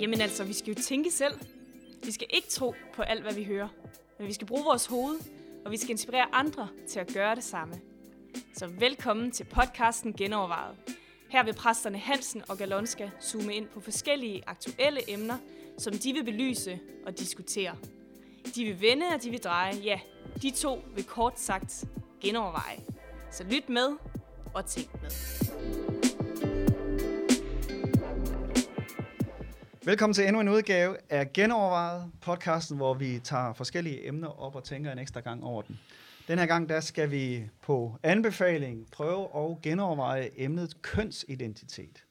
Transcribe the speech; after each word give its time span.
Jamen 0.00 0.20
altså, 0.20 0.44
vi 0.44 0.52
skal 0.52 0.74
jo 0.74 0.82
tænke 0.82 1.10
selv. 1.10 1.34
Vi 2.04 2.12
skal 2.12 2.26
ikke 2.30 2.48
tro 2.48 2.74
på 2.94 3.02
alt, 3.02 3.22
hvad 3.22 3.32
vi 3.32 3.44
hører. 3.44 3.68
Men 4.18 4.28
vi 4.28 4.32
skal 4.32 4.46
bruge 4.46 4.64
vores 4.64 4.86
hoved, 4.86 5.20
og 5.64 5.70
vi 5.70 5.76
skal 5.76 5.90
inspirere 5.90 6.26
andre 6.32 6.68
til 6.88 7.00
at 7.00 7.12
gøre 7.14 7.34
det 7.34 7.44
samme. 7.44 7.74
Så 8.54 8.66
velkommen 8.66 9.30
til 9.30 9.44
podcasten 9.44 10.12
Genovervejet. 10.12 10.76
Her 11.28 11.44
vil 11.44 11.54
præsterne 11.54 11.98
Hansen 11.98 12.42
og 12.48 12.58
Galonska 12.58 13.10
zoome 13.22 13.54
ind 13.54 13.68
på 13.68 13.80
forskellige 13.80 14.42
aktuelle 14.46 15.10
emner, 15.12 15.38
som 15.78 15.92
de 15.92 16.12
vil 16.12 16.24
belyse 16.24 16.78
og 17.06 17.18
diskutere. 17.18 17.76
De 18.54 18.64
vil 18.64 18.80
vende, 18.80 19.06
og 19.14 19.22
de 19.22 19.30
vil 19.30 19.42
dreje. 19.42 19.74
Ja, 19.74 20.00
de 20.42 20.50
to 20.50 20.82
vil 20.94 21.04
kort 21.04 21.40
sagt 21.40 21.84
genoverveje. 22.20 22.80
Så 23.30 23.44
lyt 23.44 23.68
med 23.68 23.96
og 24.54 24.66
tænk 24.66 25.02
med. 25.02 25.10
Velkommen 29.84 30.14
til 30.14 30.26
endnu 30.26 30.40
en 30.40 30.48
udgave 30.48 30.96
af 31.10 31.32
Genovervejet, 31.32 32.12
podcasten, 32.20 32.76
hvor 32.76 32.94
vi 32.94 33.20
tager 33.24 33.52
forskellige 33.52 34.08
emner 34.08 34.40
op 34.40 34.56
og 34.56 34.64
tænker 34.64 34.92
en 34.92 34.98
ekstra 34.98 35.20
gang 35.20 35.44
over 35.44 35.62
den. 35.62 35.78
Den 36.28 36.38
her 36.38 36.46
gang, 36.46 36.68
der 36.68 36.80
skal 36.80 37.10
vi 37.10 37.48
på 37.62 37.96
anbefaling 38.02 38.86
prøve 38.92 39.28
at 39.36 39.62
genoverveje 39.62 40.30
emnet 40.36 40.82
kønsidentitet. 40.82 42.04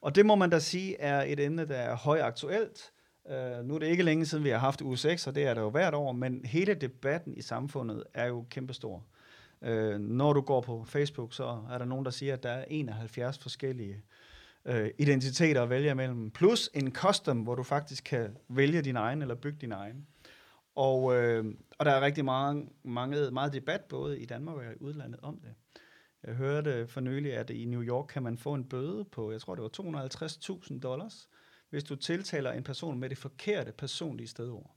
Og 0.00 0.14
det 0.14 0.26
må 0.26 0.34
man 0.34 0.50
da 0.50 0.58
sige 0.58 1.00
er 1.00 1.22
et 1.22 1.40
emne, 1.40 1.68
der 1.68 1.76
er 1.76 1.96
højaktuelt. 1.96 2.92
Uh, 3.24 3.66
nu 3.66 3.74
er 3.74 3.78
det 3.78 3.86
ikke 3.86 4.02
længe 4.02 4.26
siden, 4.26 4.44
vi 4.44 4.50
har 4.50 4.58
haft 4.58 4.80
uge 4.80 4.96
6, 4.96 5.26
og 5.26 5.34
det 5.34 5.46
er 5.46 5.54
det 5.54 5.60
jo 5.60 5.70
hvert 5.70 5.94
år, 5.94 6.12
men 6.12 6.44
hele 6.44 6.74
debatten 6.74 7.34
i 7.36 7.42
samfundet 7.42 8.04
er 8.14 8.26
jo 8.26 8.44
kæmpestor. 8.50 9.04
Øh, 9.62 10.00
når 10.00 10.32
du 10.32 10.40
går 10.40 10.60
på 10.60 10.84
Facebook, 10.84 11.34
så 11.34 11.62
er 11.70 11.78
der 11.78 11.84
nogen, 11.84 12.04
der 12.04 12.10
siger, 12.10 12.34
at 12.34 12.42
der 12.42 12.50
er 12.50 12.64
71 12.68 13.38
forskellige 13.38 14.02
øh, 14.64 14.90
identiteter 14.98 15.62
at 15.62 15.70
vælge 15.70 15.90
imellem, 15.90 16.30
plus 16.30 16.70
en 16.74 16.92
custom, 16.92 17.40
hvor 17.40 17.54
du 17.54 17.62
faktisk 17.62 18.04
kan 18.04 18.36
vælge 18.48 18.82
din 18.82 18.96
egen 18.96 19.22
eller 19.22 19.34
bygge 19.34 19.58
din 19.60 19.72
egen. 19.72 20.06
Og, 20.74 21.16
øh, 21.16 21.44
og 21.78 21.86
der 21.86 21.92
er 21.92 22.00
rigtig 22.00 22.24
mange, 22.24 22.66
mange, 22.82 23.30
meget 23.30 23.52
debat 23.52 23.80
både 23.84 24.20
i 24.20 24.26
Danmark 24.26 24.56
og 24.56 24.64
i 24.64 24.76
udlandet 24.80 25.20
om 25.20 25.40
det. 25.40 25.54
Jeg 26.26 26.34
hørte 26.34 26.88
for 26.88 27.00
nylig, 27.00 27.34
at 27.34 27.50
i 27.50 27.64
New 27.64 27.82
York 27.82 28.06
kan 28.06 28.22
man 28.22 28.38
få 28.38 28.54
en 28.54 28.64
bøde 28.64 29.04
på, 29.04 29.32
jeg 29.32 29.40
tror 29.40 29.54
det 29.54 29.62
var 29.62 30.02
250.000 30.68 30.80
dollars, 30.80 31.28
hvis 31.70 31.84
du 31.84 31.96
tiltaler 31.96 32.52
en 32.52 32.64
person 32.64 32.98
med 32.98 33.08
det 33.08 33.18
forkerte 33.18 33.72
personlige 33.72 34.28
stedord. 34.28 34.74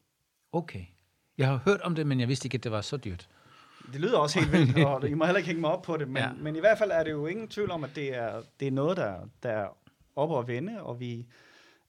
Okay. 0.51 0.85
Jeg 1.37 1.47
har 1.47 1.61
hørt 1.65 1.81
om 1.81 1.95
det, 1.95 2.07
men 2.07 2.19
jeg 2.19 2.27
vidste 2.27 2.45
ikke, 2.45 2.55
at 2.55 2.63
det 2.63 2.71
var 2.71 2.81
så 2.81 2.97
dyrt. 2.97 3.29
Det 3.93 4.01
lyder 4.01 4.17
også 4.17 4.39
helt 4.39 4.51
vildt, 4.51 4.85
og 4.85 5.09
I 5.09 5.13
må 5.13 5.25
heller 5.25 5.37
ikke 5.37 5.47
hænge 5.47 5.61
mig 5.61 5.69
op 5.71 5.81
på 5.81 5.97
det, 5.97 6.07
men, 6.07 6.17
Ja. 6.17 6.29
men 6.33 6.55
i 6.55 6.59
hvert 6.59 6.77
fald 6.77 6.91
er 6.91 7.03
det 7.03 7.11
jo 7.11 7.25
ingen 7.27 7.47
tvivl 7.47 7.71
om, 7.71 7.83
at 7.83 7.89
det 7.95 8.15
er, 8.15 8.41
det 8.59 8.67
er 8.67 8.71
noget, 8.71 8.97
der, 8.97 9.15
der 9.43 9.49
er 9.49 9.67
op 10.15 10.39
at 10.39 10.47
vende, 10.47 10.83
og, 10.83 10.99
vi, 10.99 11.27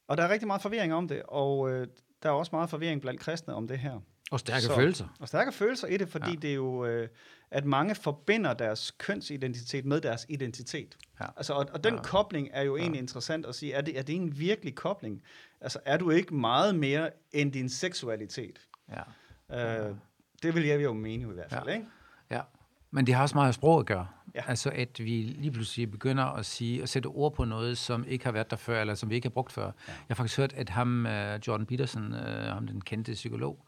og 0.09 0.17
der 0.17 0.23
er 0.23 0.29
rigtig 0.29 0.47
meget 0.47 0.63
forvirring 0.63 0.95
om 0.95 1.09
det, 1.09 1.23
og 1.29 1.71
øh, 1.71 1.87
der 2.23 2.29
er 2.29 2.33
også 2.33 2.51
meget 2.53 2.71
forvirring 2.71 3.01
blandt 3.01 3.21
kristne 3.21 3.55
om 3.55 3.69
det 3.69 3.79
her. 3.79 4.01
Og 4.31 4.41
stærke 4.41 4.63
Så- 4.63 4.75
følelser. 4.75 5.17
Og 5.21 5.29
stærke 5.29 5.53
følelser 5.53 5.87
i 5.89 5.97
det, 5.97 6.09
fordi 6.09 6.27
ja. 6.27 6.31
Ja. 6.33 6.37
det 6.41 6.51
er 6.51 6.55
jo, 6.55 6.85
øh, 6.87 7.09
at 7.51 7.65
mange 7.65 7.95
forbinder 7.95 8.55
deres 8.55 8.91
kønsidentitet 8.91 9.85
med 9.85 10.01
deres 10.01 10.27
identitet. 10.29 10.97
Ja. 11.21 11.27
Altså, 11.37 11.53
og, 11.53 11.67
og 11.73 11.85
den 11.85 11.95
ja. 11.95 11.99
Ja. 11.99 12.03
kobling 12.03 12.49
er 12.53 12.63
jo 12.63 12.77
egentlig 12.77 12.99
interessant 13.01 13.47
at 13.47 13.55
sige, 13.55 13.73
er 13.73 13.81
det, 13.81 13.99
er 13.99 14.03
det 14.03 14.15
en 14.15 14.39
virkelig 14.39 14.75
kobling? 14.75 15.23
Altså, 15.61 15.79
er 15.85 15.97
du 15.97 16.11
ikke 16.11 16.35
meget 16.35 16.75
mere 16.75 17.11
end 17.33 17.53
din 17.53 17.69
seksualitet? 17.69 18.61
Ja. 19.51 19.89
Øh, 19.89 19.95
det 20.43 20.55
vil 20.55 20.65
jeg 20.67 20.83
jo 20.83 20.93
mene 20.93 21.23
i 21.31 21.35
hvert 21.35 21.51
fald, 21.51 21.67
Ja. 21.69 21.73
ikke? 21.75 21.87
ja. 22.31 22.41
Men 22.91 23.07
det 23.07 23.15
har 23.15 23.23
også 23.23 23.35
meget 23.35 23.47
med 23.47 23.53
sprog 23.53 23.81
at 23.81 23.87
gøre. 23.87 24.07
Ja. 24.35 24.41
Altså, 24.47 24.71
at 24.75 24.99
vi 24.99 25.23
lige 25.39 25.51
pludselig 25.51 25.91
begynder 25.91 26.25
at 26.25 26.47
sige, 26.47 26.83
at 26.83 26.89
sætte 26.89 27.07
ord 27.07 27.35
på 27.35 27.45
noget, 27.45 27.79
som 27.79 28.05
ikke 28.09 28.25
har 28.25 28.33
været 28.33 28.51
der 28.51 28.57
før, 28.57 28.81
eller 28.81 28.95
som 28.95 29.11
vi 29.11 29.15
ikke 29.15 29.25
har 29.27 29.31
brugt 29.31 29.53
før. 29.53 29.65
Ja. 29.65 29.73
Jeg 29.89 29.95
har 30.09 30.15
faktisk 30.15 30.39
hørt, 30.39 30.53
at 30.53 30.69
ham, 30.69 31.07
uh, 31.07 31.35
Jordan 31.49 31.67
Peterson, 31.67 32.13
uh, 32.13 32.19
ham 32.29 32.67
den 32.67 32.81
kendte 32.81 33.13
psykolog 33.13 33.67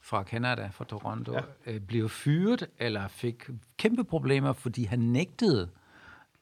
fra 0.00 0.22
Canada, 0.22 0.66
fra 0.72 0.84
Toronto, 0.84 1.32
Ja. 1.66 1.74
uh, 1.74 1.80
blev 1.80 2.08
fyret, 2.08 2.66
eller 2.78 3.08
fik 3.08 3.44
kæmpe 3.76 4.04
problemer, 4.04 4.52
fordi 4.52 4.84
han 4.84 4.98
nægtede 4.98 5.70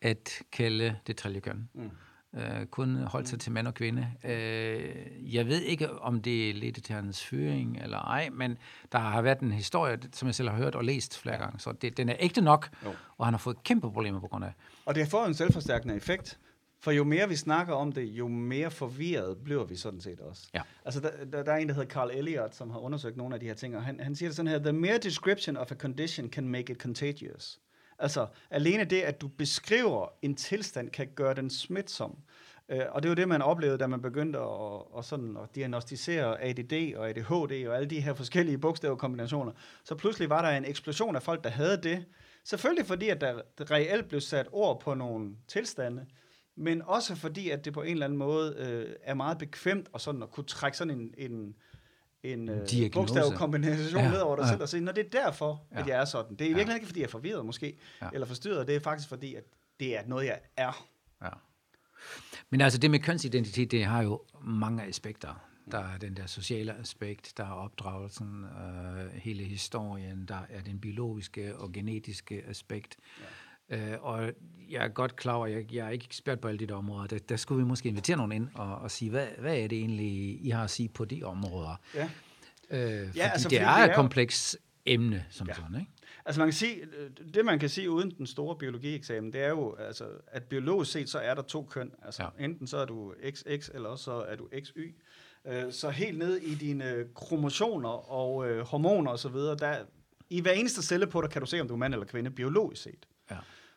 at 0.03 0.31
kalde 0.53 0.97
det 1.07 1.17
tredje 1.17 1.41
køn. 1.41 1.69
Mm. 1.75 1.91
Uh, 2.37 2.65
kun 2.71 2.97
holdt 2.97 3.29
sig 3.29 3.41
til 3.41 3.53
mand 3.53 3.67
og 3.67 3.75
kvinde. 3.75 4.09
Uh, 4.25 4.31
jeg 5.35 5.47
ved 5.47 5.61
ikke, 5.61 6.01
om 6.01 6.23
det 6.23 6.55
ledte 6.55 6.81
til 6.81 6.95
hans 6.95 7.25
fyring 7.25 7.79
eller 7.83 7.99
ej, 7.99 8.29
men 8.33 8.59
der 8.93 8.99
har 8.99 9.23
været 9.23 9.41
en 9.41 9.53
historie, 9.53 9.99
som 10.13 10.27
jeg 10.27 10.35
selv 10.35 10.49
har 10.49 10.57
hørt 10.57 10.75
og 10.75 10.85
læst 10.85 11.19
flere 11.19 11.37
gange, 11.39 11.59
så 11.61 11.73
det, 11.73 11.97
den 11.97 12.09
er 12.09 12.17
ægte 12.21 12.41
nok, 12.41 12.69
Jo. 12.85 12.93
og 13.19 13.27
han 13.27 13.35
har 13.35 13.39
fået 13.39 13.65
kæmpe 13.65 13.93
problemer 13.93 14.21
på 14.21 14.27
grund 14.29 14.45
af. 14.45 14.53
Og 14.87 14.95
det 14.95 15.09
får 15.09 15.27
en 15.27 15.35
selvforstærkende 15.35 15.97
effekt, 15.97 16.39
for 16.81 16.91
jo 16.91 17.05
mere 17.05 17.29
vi 17.29 17.37
snakker 17.37 17.75
om 17.75 17.93
det, 17.93 18.03
jo 18.03 18.29
mere 18.29 18.71
forvirret 18.71 19.39
bliver 19.45 19.65
vi 19.65 19.77
sådan 19.77 20.01
set 20.01 20.21
også. 20.21 20.43
Ja. 20.55 20.61
Altså, 20.85 21.01
der, 21.01 21.11
der, 21.33 21.43
der 21.43 21.53
er 21.53 21.57
en, 21.57 21.69
der 21.69 21.75
hedder 21.75 21.89
Carl 21.89 22.11
Elliott, 22.15 22.55
som 22.55 22.71
har 22.71 22.79
undersøgt 22.79 23.17
nogle 23.17 23.35
af 23.35 23.41
de 23.41 23.47
her 23.47 23.55
ting, 23.55 23.77
og 23.77 23.83
han, 23.83 24.01
han 24.01 24.15
siger 24.17 24.29
det 24.29 24.37
sådan 24.37 24.51
her, 24.51 24.59
the 24.59 24.73
mere 24.73 24.99
description 24.99 25.57
of 25.57 25.73
a 25.73 25.75
condition 25.75 26.29
can 26.29 26.49
make 26.49 26.73
it 26.73 26.79
contagious. 26.79 27.59
Altså, 28.03 28.27
alene 28.51 28.85
det, 28.85 29.01
at 29.01 29.21
du 29.21 29.29
beskriver 29.29 30.09
en 30.23 30.35
tilstand, 30.35 30.91
kan 30.91 31.09
gøre 31.15 31.35
den 31.35 31.51
smitsom. 31.51 32.19
Uh, 32.69 32.79
og 32.91 33.03
det 33.03 33.09
var 33.09 33.15
det, 33.15 33.29
man 33.29 33.43
oplevede, 33.43 33.79
da 33.79 33.87
man 33.87 34.03
begyndte 34.03 34.39
at, 34.39 34.81
at, 34.99 35.05
sådan, 35.05 35.37
at 35.37 35.55
diagnostisere 35.55 36.43
ADD 36.43 36.97
og 36.97 37.09
ADHD 37.09 37.67
og 37.69 37.77
alle 37.77 37.91
de 37.91 38.01
her 38.01 38.15
forskellige 38.15 38.59
bogstavkombinationer. 38.59 39.53
Så 39.85 39.95
pludselig 39.95 40.31
var 40.31 40.43
der 40.43 40.57
en 40.57 40.65
eksplosion 40.65 41.17
af 41.17 41.23
folk, 41.23 41.45
der 41.45 41.51
havde 41.51 41.83
det. 41.83 42.05
Selvfølgelig 42.45 42.87
fordi, 42.87 43.09
at 43.09 43.21
der 43.21 43.43
reelt 43.71 44.09
blev 44.09 44.21
sat 44.21 44.47
ord 44.53 44.81
på 44.81 44.95
nogle 44.95 45.31
tilstande, 45.49 46.07
men 46.57 46.83
også 46.83 47.15
fordi, 47.15 47.51
at 47.51 47.65
det 47.65 47.73
på 47.73 47.83
en 47.83 47.93
eller 47.93 48.07
anden 48.07 48.19
måde 48.19 48.55
øh, 48.59 48.95
er 49.03 49.15
meget 49.15 49.39
bekvemt 49.39 49.89
og 49.93 50.01
sådan 50.01 50.23
at 50.23 50.31
kunne 50.31 50.45
trække 50.45 50.79
sådan 50.79 51.01
en, 51.01 51.15
en, 51.19 51.55
en 52.23 52.49
øh, 52.49 52.93
bogstavkombination 52.93 54.03
ja, 54.03 54.11
ned 54.11 54.21
over 54.21 54.37
dig 54.37 54.43
ja. 54.43 54.49
selv 54.51 54.63
og 54.63 54.69
sige, 54.69 54.81
når 54.81 54.93
det 54.93 55.07
er 55.07 55.11
derfor, 55.23 55.63
ja. 55.73 55.81
at 55.81 55.87
jeg 55.87 56.01
er 56.01 56.05
sådan. 56.05 56.37
Det 56.37 56.47
er 56.47 56.51
i 56.51 56.53
Ja. 56.53 56.75
ikke, 56.75 56.87
fordi 56.87 57.01
jeg 57.01 57.07
er 57.07 57.11
forvirret 57.11 57.47
måske. 57.47 57.79
Ja. 58.03 58.09
eller 58.13 58.27
forstyrret. 58.27 58.67
Det 58.67 58.77
er 58.77 58.81
faktisk 58.81 59.09
fordi, 59.09 59.35
at 59.35 59.45
det 59.81 59.99
er 59.99 60.03
noget, 60.07 60.27
jeg 60.27 60.41
er. 60.57 60.87
Ja. 61.23 61.29
Men 62.51 62.61
altså 62.61 62.79
det 62.79 62.91
med 62.91 62.99
kønsidentitet, 62.99 63.71
det 63.71 63.85
har 63.85 64.03
jo 64.03 64.23
mange 64.45 64.83
aspekter. 64.83 65.49
Der 65.71 65.79
er 65.79 65.99
den 65.99 66.17
der 66.17 66.27
sociale 66.27 66.79
aspekt, 66.79 67.33
der 67.37 67.45
er 67.45 67.53
opdragelsen, 67.53 68.45
øh, 68.45 69.13
hele 69.15 69.45
historien, 69.45 70.27
der 70.29 70.39
er 70.49 70.63
den 70.63 70.81
biologiske 70.81 71.57
og 71.57 71.73
genetiske 71.73 72.43
aspekt. 72.49 72.97
Ja. 73.21 73.25
Øh, 73.73 73.93
og 74.01 74.31
jeg 74.71 74.85
er 74.85 74.89
godt 74.89 75.17
klar 75.17 75.35
over, 75.35 75.47
jeg, 75.47 75.73
jeg 75.75 75.87
er 75.87 75.91
ikke 75.91 76.05
ekspert 76.05 76.41
på 76.41 76.49
alle 76.49 76.59
de 76.59 76.67
der 76.67 76.75
områder. 76.75 77.07
Der, 77.07 77.19
der 77.19 77.37
skulle 77.37 77.63
vi 77.63 77.69
måske 77.69 77.89
invitere 77.89 78.17
nogen 78.17 78.33
ind 78.33 78.49
og, 78.55 78.77
og 78.77 78.91
sige, 78.91 79.11
hvad, 79.11 79.27
hvad 79.39 79.59
er 79.59 79.69
det 79.69 79.79
egentlig, 79.79 80.39
I 80.47 80.51
har 80.51 80.65
at 80.65 80.71
sige 80.71 80.89
på 80.89 81.05
de 81.05 81.23
områder? 81.25 81.81
Ja. 81.95 82.05
Øh, 82.05 82.09
fordi 82.81 83.19
altså, 83.19 83.21
altså, 83.23 83.43
fordi 83.49 83.55
det 83.55 83.63
er 83.63 83.75
det 83.75 83.81
er 83.83 83.89
et 83.89 83.95
komplekst 83.95 84.57
emne 84.87 85.25
som 85.31 85.47
Ja. 85.47 85.53
ja. 85.57 85.61
sådan, 85.63 85.81
ikke? 85.81 85.93
Altså 86.25 86.41
man 86.41 86.47
kan 86.49 86.53
sige, 86.55 86.77
øh, 86.99 87.11
det 87.35 87.45
man 87.45 87.59
kan 87.59 87.69
sige 87.69 87.91
uden 87.91 88.11
den 88.19 88.27
store 88.27 88.57
biologieksamen, 88.57 89.33
det 89.33 89.41
er 89.43 89.49
jo, 89.49 89.75
altså, 89.75 90.05
at 90.27 90.43
biologisk 90.43 90.93
set, 90.93 91.09
så 91.09 91.19
er 91.19 91.35
der 91.35 91.43
to 91.43 91.63
køn. 91.71 91.91
Altså 92.05 92.23
ja. 92.23 92.29
Ja. 92.39 92.45
enten 92.45 92.67
så 92.67 92.77
er 92.77 92.85
du 92.85 93.15
XX, 93.31 93.71
eller 93.75 93.89
også 93.89 94.05
så 94.05 94.13
er 94.13 94.37
du 94.37 94.49
XY. 94.65 94.95
Øh, 95.47 95.73
Så 95.73 95.91
helt 95.91 96.19
ned 96.19 96.37
i 96.37 96.55
dine 96.55 97.05
kromosoner 97.15 98.11
og 98.13 98.49
øh, 98.51 98.65
hormoner 98.67 99.11
og 99.11 99.19
så 99.19 99.29
videre, 99.29 99.57
der, 99.57 99.77
i 100.31 100.41
hver 100.41 100.53
eneste 100.53 100.83
celle 100.83 101.07
på 101.07 101.21
dig, 101.23 101.31
kan 101.31 101.41
du 101.43 101.47
se, 101.47 101.61
om 101.61 101.69
du 101.69 101.75
er 101.75 101.79
mand 101.79 101.95
eller 101.95 102.07
kvinde, 102.07 102.31
biologisk 102.31 102.83
set. 102.83 103.07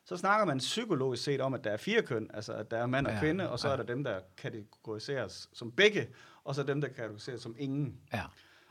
Så 0.06 0.18
snakker 0.18 0.46
man 0.46 0.58
psykologisk 0.58 1.24
set 1.24 1.42
om, 1.42 1.54
at 1.54 1.64
der 1.64 1.70
er 1.70 1.78
fire 1.78 2.02
køn, 2.02 2.30
altså 2.34 2.54
at 2.54 2.72
der 2.72 2.78
er 2.78 2.86
mand 2.86 3.08
og 3.08 3.14
Ja, 3.14 3.20
kvinde, 3.20 3.50
og 3.50 3.60
så 3.60 3.68
ja. 3.68 3.74
er 3.74 3.78
der 3.78 3.84
dem, 3.84 4.04
der 4.04 4.20
kategoriseres 4.38 5.50
som 5.54 5.72
begge, 5.72 6.08
og 6.44 6.56
så 6.56 6.64
dem, 6.64 6.82
der 6.82 6.88
kategoriseres 6.88 7.42
som 7.42 7.56
ingen. 7.60 7.98
Ja. 8.14 8.22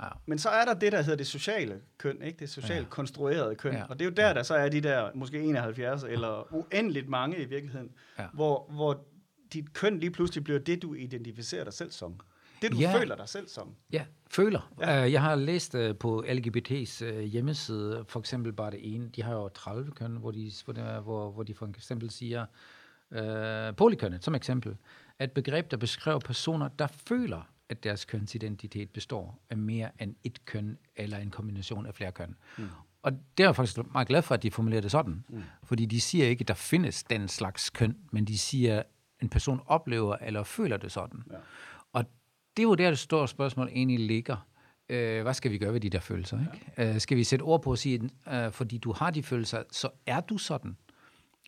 ja. 0.02 0.08
Men 0.26 0.38
så 0.38 0.48
er 0.48 0.64
der 0.64 0.74
det, 0.74 0.92
der 0.92 1.02
hedder 1.02 1.16
det 1.16 1.26
sociale 1.26 1.80
køn, 1.98 2.22
ikke? 2.22 2.38
det 2.38 2.50
socialt 2.50 2.84
ja. 2.84 2.90
Konstruerede 2.90 3.54
køn. 3.54 3.74
Ja. 3.74 3.84
Og 3.88 3.98
det 3.98 4.04
er 4.04 4.10
jo 4.10 4.14
der, 4.14 4.32
der 4.32 4.42
så 4.42 4.54
er 4.54 4.68
de 4.68 4.80
der 4.80 5.10
måske 5.14 5.40
71 5.40 6.04
eller 6.04 6.54
uendeligt 6.54 7.08
mange 7.08 7.38
i 7.38 7.44
virkeligheden. 7.44 7.90
Ja. 8.18 8.26
hvor, 8.32 8.66
hvor 8.70 9.04
dit 9.52 9.72
køn 9.72 10.00
lige 10.00 10.10
pludselig 10.10 10.44
bliver 10.44 10.58
det, 10.58 10.82
du 10.82 10.94
identificerer 10.94 11.64
dig 11.64 11.72
selv 11.72 11.90
som. 11.90 12.20
Det, 12.64 12.72
du 12.72 12.78
ja. 12.78 12.98
Føler 12.98 13.16
dig 13.16 13.28
selv 13.28 13.48
som. 13.48 13.74
Ja, 13.92 14.04
føler. 14.30 14.72
Ja. 14.80 15.04
Uh, 15.04 15.12
jeg 15.12 15.22
har 15.22 15.34
læst 15.34 15.74
uh, 15.74 15.96
på 15.96 16.24
LGBT's 16.28 17.04
uh, 17.04 17.20
hjemmeside, 17.20 18.04
for 18.08 18.20
eksempel 18.20 18.52
bare 18.52 18.70
det 18.70 18.94
ene, 18.94 19.08
de 19.08 19.22
har 19.22 19.34
jo 19.34 19.48
30 19.48 19.90
køn, 19.90 20.16
hvor 20.16 20.30
de, 20.30 20.52
hvor 21.02 21.30
hvor, 21.30 21.42
de 21.42 21.54
for 21.54 21.66
eksempel 21.66 22.10
siger, 22.10 22.46
uh, 23.10 23.76
polykønnet 23.76 24.24
som 24.24 24.34
eksempel, 24.34 24.76
at 25.18 25.32
begreb, 25.32 25.70
der 25.70 25.76
beskriver 25.76 26.18
personer, 26.18 26.68
der 26.68 26.86
føler, 26.86 27.48
at 27.68 27.84
deres 27.84 28.04
kønsidentitet 28.04 28.90
består 28.90 29.38
af 29.50 29.56
mere 29.56 29.90
end 30.00 30.14
et 30.24 30.44
køn, 30.44 30.78
eller 30.96 31.18
en 31.18 31.30
kombination 31.30 31.86
af 31.86 31.94
flere 31.94 32.12
køn. 32.12 32.36
Mm. 32.58 32.68
Og 33.02 33.12
det 33.12 33.44
er 33.44 33.48
jeg 33.48 33.56
faktisk 33.56 33.78
meget 33.92 34.08
glad 34.08 34.22
for, 34.22 34.34
at 34.34 34.42
de 34.42 34.50
formulerer 34.50 34.80
det 34.80 34.90
sådan. 34.90 35.24
Mm. 35.28 35.42
Fordi 35.64 35.86
de 35.86 36.00
siger 36.00 36.26
ikke, 36.26 36.42
at 36.42 36.48
der 36.48 36.54
findes 36.54 37.02
den 37.02 37.28
slags 37.28 37.70
køn, 37.70 37.96
men 38.10 38.24
de 38.24 38.38
siger, 38.38 38.78
at 38.78 38.86
en 39.22 39.28
person 39.28 39.60
oplever 39.66 40.16
eller 40.16 40.42
føler 40.42 40.76
det 40.76 40.92
sådan. 40.92 41.22
Ja. 41.30 41.36
Det 42.56 42.62
er 42.62 42.64
jo 42.64 42.74
der, 42.74 42.90
det 42.90 42.98
store 42.98 43.28
spørgsmål 43.28 43.68
egentlig 43.72 44.00
ligger. 44.00 44.36
øh, 44.88 45.22
hvad 45.22 45.34
skal 45.34 45.50
vi 45.50 45.58
gøre 45.58 45.72
ved 45.72 45.80
de 45.80 45.90
der 45.90 46.00
følelser? 46.00 46.38
Ikke? 46.40 46.72
Ja. 46.78 46.94
Øh, 46.94 47.00
skal 47.00 47.16
vi 47.16 47.24
sætte 47.24 47.42
ord 47.42 47.62
på 47.62 47.70
og 47.70 47.78
sige, 47.78 48.10
øh, 48.32 48.52
fordi 48.52 48.78
du 48.78 48.92
har 48.92 49.10
de 49.10 49.22
følelser, 49.22 49.62
så 49.70 49.88
er 50.06 50.20
du 50.20 50.38
sådan? 50.38 50.76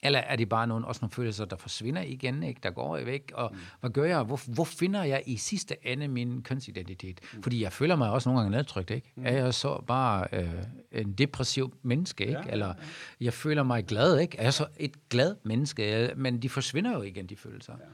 Eller 0.02 0.18
er 0.18 0.36
det 0.36 0.48
bare 0.48 0.66
nogle, 0.66 0.86
også 0.86 0.98
nogle 1.02 1.12
følelser, 1.12 1.44
der 1.44 1.56
forsvinder 1.56 2.02
igen, 2.02 2.42
ikke? 2.42 2.60
der 2.62 2.70
går 2.70 2.96
væk? 3.04 3.32
Og 3.34 3.50
mm. 3.52 3.58
hvad 3.80 3.90
gør 3.90 4.04
jeg? 4.04 4.22
Hvor, 4.22 4.40
hvor 4.54 4.64
finder 4.64 5.04
jeg 5.04 5.22
i 5.26 5.36
sidste 5.36 5.76
ende 5.82 6.08
min 6.08 6.42
kønsidentitet? 6.42 7.20
Mm. 7.34 7.42
Fordi 7.42 7.62
jeg 7.62 7.72
føler 7.72 7.96
mig 7.96 8.10
også 8.10 8.28
nogle 8.28 8.40
gange 8.40 8.56
nedtrykt. 8.56 8.90
Ikke? 8.90 9.12
Mm. 9.16 9.26
Er 9.26 9.30
jeg 9.30 9.54
så 9.54 9.82
bare 9.86 10.26
øh, 10.32 10.50
en 10.92 11.12
depressiv 11.12 11.74
menneske? 11.82 12.26
Ikke? 12.26 12.40
Ja, 12.46 12.50
Eller 12.52 12.74
jeg 13.20 13.32
føler 13.32 13.62
mig 13.62 13.84
glad. 13.84 14.18
Ikke? 14.18 14.38
Er 14.38 14.42
jeg 14.42 14.54
så 14.54 14.66
et 14.76 15.08
glad 15.08 15.36
menneske? 15.44 16.10
Men 16.16 16.42
de 16.42 16.48
forsvinder 16.48 16.92
jo 16.92 17.02
igen, 17.02 17.26
de 17.26 17.36
følelser. 17.36 17.72
Ja. 17.80 17.84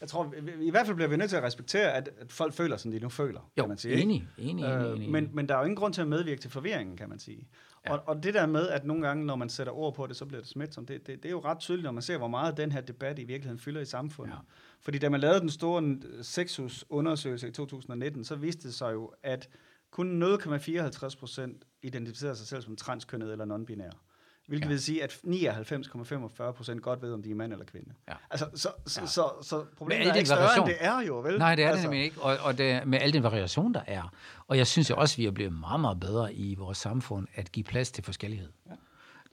Jeg 0.00 0.08
tror, 0.08 0.34
i, 0.60 0.70
hvert 0.70 0.86
fald 0.86 0.96
bliver 0.96 1.08
vi 1.08 1.16
nødt 1.16 1.30
til 1.30 1.36
at 1.36 1.42
respektere, 1.42 1.92
at, 1.92 2.10
at 2.20 2.32
folk 2.32 2.54
føler, 2.54 2.76
som 2.76 2.90
de 2.90 3.00
nu 3.00 3.08
føler, 3.08 3.40
jo, 3.58 3.62
kan 3.62 3.68
man 3.68 3.78
sige. 3.78 3.94
Enig, 3.94 4.28
enig, 4.38 4.64
øh, 4.64 4.96
enig, 4.96 5.10
Men, 5.10 5.30
men 5.32 5.48
der 5.48 5.54
er 5.54 5.58
jo 5.58 5.64
ingen 5.64 5.76
grund 5.76 5.94
til 5.94 6.00
at 6.00 6.08
medvirke 6.08 6.40
til 6.40 6.50
forvirringen, 6.50 6.96
kan 6.96 7.08
man 7.08 7.18
sige. 7.18 7.48
Ja. 7.86 7.92
Og, 7.92 8.02
og 8.06 8.22
det 8.22 8.34
der 8.34 8.46
med, 8.46 8.68
at 8.68 8.84
nogle 8.84 9.06
gange, 9.06 9.26
når 9.26 9.36
man 9.36 9.48
sætter 9.48 9.72
ord 9.72 9.94
på 9.94 10.06
det, 10.06 10.16
så 10.16 10.24
bliver 10.24 10.40
det 10.40 10.50
smitsomt, 10.50 10.88
det, 10.88 11.06
det, 11.06 11.22
det 11.22 11.28
er 11.28 11.30
jo 11.30 11.40
ret 11.40 11.58
tydeligt, 11.58 11.84
når 11.84 11.92
man 11.92 12.02
ser, 12.02 12.18
hvor 12.18 12.28
meget 12.28 12.56
den 12.56 12.72
her 12.72 12.80
debat 12.80 13.18
i 13.18 13.24
virkeligheden 13.24 13.58
fylder 13.58 13.80
i 13.80 13.84
samfundet. 13.84 14.34
Ja. 14.34 14.38
Fordi 14.80 14.98
da 14.98 15.08
man 15.08 15.20
lavede 15.20 15.40
den 15.40 15.50
store 15.50 15.96
sexus-undersøgelse 16.22 17.48
i 17.48 17.50
2019, 17.50 18.24
så 18.24 18.36
viste 18.36 18.68
det 18.68 18.74
sig 18.74 18.92
jo, 18.92 19.12
at 19.22 19.48
kun 19.90 20.22
0,54 20.22 21.18
procent 21.18 21.64
identificerer 21.82 22.34
sig 22.34 22.46
selv 22.46 22.62
som 22.62 22.76
transkønnet 22.76 23.32
eller 23.32 23.44
non-binær. 23.44 24.07
Hvilket 24.48 24.66
ja. 24.66 24.68
vil 24.68 24.82
sige, 24.82 25.04
at 25.04 25.12
99,45 25.12 26.50
procent 26.50 26.82
godt 26.82 27.02
ved, 27.02 27.12
om 27.12 27.22
de 27.22 27.30
er 27.30 27.34
mand 27.34 27.52
eller 27.52 27.64
kvinde. 27.64 27.92
Ja. 28.08 28.14
Altså, 28.30 28.46
så, 28.54 28.68
så, 28.86 29.00
ja. 29.00 29.06
så, 29.06 29.12
så, 29.12 29.48
så 29.48 29.64
problemet 29.76 30.08
er 30.08 30.14
ikke 30.14 30.26
større, 30.26 30.58
end 30.58 30.66
det 30.66 30.76
er 30.80 31.00
jo, 31.00 31.20
vel? 31.20 31.38
Nej, 31.38 31.54
det 31.54 31.64
er 31.64 31.68
altså. 31.68 31.82
det 31.82 31.90
nemlig 31.90 32.04
ikke. 32.04 32.22
Og, 32.22 32.36
og 32.42 32.58
det, 32.58 32.86
med 32.86 32.98
al 33.00 33.12
den 33.12 33.22
variation, 33.22 33.74
der 33.74 33.82
er. 33.86 34.14
Og 34.46 34.58
jeg 34.58 34.66
synes 34.66 34.90
jo 34.90 34.96
også, 34.96 35.14
at 35.14 35.18
vi 35.18 35.26
er 35.26 35.30
blevet 35.30 35.52
meget, 35.52 35.80
meget 35.80 36.00
bedre 36.00 36.34
i 36.34 36.54
vores 36.54 36.78
samfund 36.78 37.26
at 37.34 37.52
give 37.52 37.64
plads 37.64 37.90
til 37.90 38.04
forskellighed. 38.04 38.48
Ja. 38.66 38.74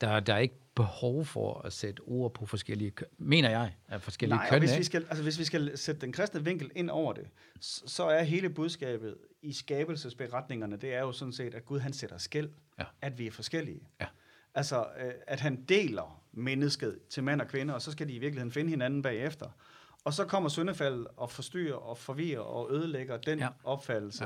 Der, 0.01 0.19
der 0.19 0.33
er 0.33 0.38
ikke 0.38 0.56
behov 0.75 1.25
for 1.25 1.62
at 1.65 1.73
sætte 1.73 2.00
ord 2.00 2.33
på 2.33 2.45
forskellige 2.45 2.91
køn, 2.91 3.07
mener 3.17 3.50
jeg, 3.50 3.73
af 3.88 4.01
forskellige 4.01 4.38
Nej, 4.38 4.50
køn. 4.50 4.59
hvis 4.59 4.77
vi, 4.77 4.83
skal, 4.83 5.06
altså, 5.09 5.23
hvis 5.23 5.39
vi 5.39 5.44
skal 5.44 5.77
sætte 5.77 6.01
den 6.01 6.12
kristne 6.12 6.44
vinkel 6.44 6.71
ind 6.75 6.89
over 6.89 7.13
det, 7.13 7.27
så 7.59 8.03
er 8.03 8.23
hele 8.23 8.50
budskabet 8.50 9.15
i 9.41 9.53
skabelsesberetningerne, 9.53 10.77
det 10.77 10.94
er 10.94 11.00
jo 11.00 11.12
sådan 11.12 11.31
set, 11.31 11.56
at 11.56 11.65
Gud 11.65 11.79
han 11.79 11.94
sætter 11.94 12.17
skæld, 12.17 12.50
ja. 12.79 12.83
at 13.01 13.19
vi 13.19 13.27
er 13.27 13.31
forskellige. 13.31 13.81
Ja. 14.01 14.06
Altså, 14.56 14.88
øh, 15.00 15.13
at 15.28 15.40
han 15.40 15.63
deler 15.69 16.22
mennesket 16.31 17.00
til 17.10 17.24
mand 17.24 17.42
og 17.42 17.48
kvinde, 17.48 17.74
og 17.75 17.81
så 17.81 17.92
skal 17.92 18.07
de 18.07 18.13
i 18.13 18.19
virkeligheden 18.19 18.52
finde 18.52 18.69
hinanden 18.69 19.02
bagefter. 19.02 19.50
Og 20.04 20.13
så 20.13 20.25
kommer 20.25 20.50
syndefaldet 20.50 21.07
og 21.18 21.31
forstyrrer 21.31 21.75
og 21.75 21.98
forvirrer 21.98 22.40
og 22.42 22.72
ødelægger 22.72 23.18
den 23.18 23.40
ja. 23.40 23.48
opfattelse. 23.63 24.25